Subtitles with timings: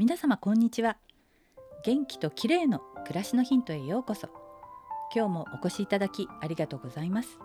[0.00, 0.96] 皆様こんにちは。
[1.84, 4.30] 元気と綺麗の暮らしのヒントへようこそ。
[5.14, 7.38] 今日もお越しいただきありがとうございます。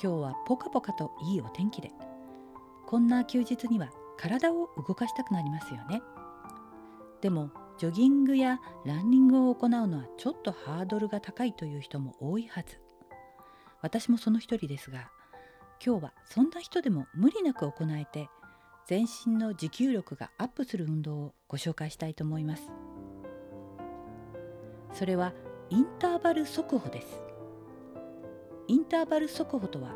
[0.00, 1.90] 今日はポカポカといいお天気で
[2.86, 6.00] こんな休日には体を動かしたくなりますよね。
[7.22, 12.80] でもジョギングやランニングを行うのはちょっとハードルが高いという人も多いはず。
[13.82, 15.10] 私もその一人ですが
[15.84, 18.28] 今日はそんな人でも無理なく行えて
[18.86, 22.70] 全身の持久力がアップする運動をご紹介したいと思います。
[24.92, 25.32] それは
[25.70, 27.20] インターバル速歩です。
[28.68, 29.90] インターバル速歩とは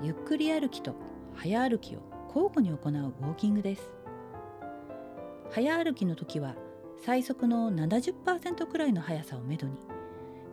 [0.00, 0.94] ゆっくり歩きと
[1.34, 3.82] 早歩きを交互に行うウォーキングです。
[5.50, 6.54] 早歩きの時は
[7.04, 9.74] 最速の70%くらいの速さをめどに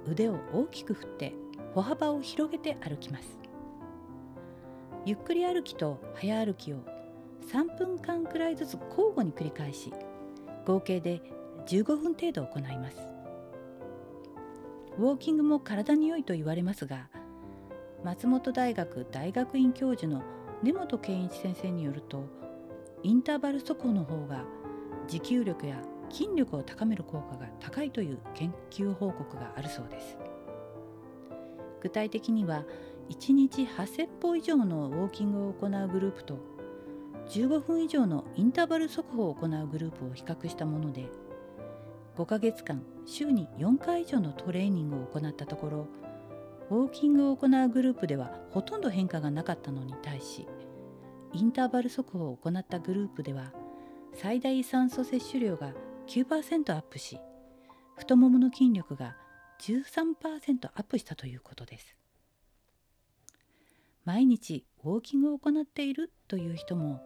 [0.09, 1.33] 腕を大きく振って
[1.75, 3.37] 歩幅を広げて歩きます。
[5.05, 6.96] ゆっくり歩きと早歩きを
[7.47, 9.93] 3分間くらいずつ交互に繰り返し
[10.65, 11.21] 合計で
[11.67, 12.97] 15分程度行います。
[14.97, 17.07] ウォーキングも体に良いと言われますが
[18.03, 20.23] 松本大学大学院教授の
[20.63, 22.25] 根本健一先生によると
[23.03, 24.43] インターバル速歩の方が
[25.07, 30.17] 持久力や筋力を高める効果が高いという研究報告があるそうです。
[31.81, 32.65] 具体的には
[33.09, 36.56] 1日8000歩以上のウォーキングを行うグループと
[37.29, 41.05] 15分以上のインターバル速歩を行うグループを比較したもので
[42.17, 45.87] 5ヶ月間週に4回以上のトレーニングを行ったところ
[46.69, 50.47] ウォーキングを行うグループではほとんど変化がなかったのに対し
[51.33, 53.53] インターバル速歩を行ったグループでは
[54.13, 55.73] 最大酸素摂取量が
[56.07, 57.19] 9%アップし
[57.97, 59.15] 太ももの筋力が
[59.61, 61.95] 13%アップしたということです。
[64.05, 67.01] 毎日ウォーキングを行っているという人も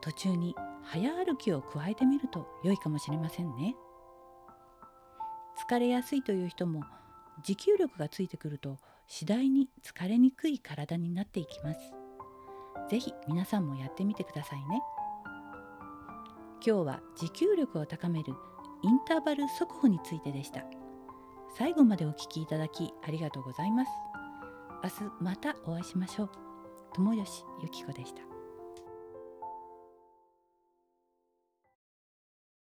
[0.00, 3.74] 途中に早歩きを加えてみると良いかもしれませんね。
[5.68, 6.84] 疲れやすいという人も
[7.44, 11.80] 持久力がついてくると次第に疲れにくい体になっていきます。
[12.88, 14.80] 是非皆さんもやってみてくださいね。
[16.64, 18.34] 今日は持久力を高める
[18.82, 20.64] インターバル速歩についてでした。
[21.56, 23.90] 最後までお聞きいただきありがとうございます。
[24.82, 26.30] 明日またお会いしましょう。
[26.94, 28.27] 友吉ゆき子でした。